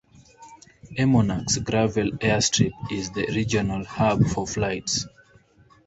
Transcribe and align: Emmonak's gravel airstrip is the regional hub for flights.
Emmonak's 0.97 1.59
gravel 1.59 2.09
airstrip 2.21 2.71
is 2.91 3.11
the 3.11 3.27
regional 3.35 3.85
hub 3.85 4.25
for 4.25 4.47
flights. 4.47 5.05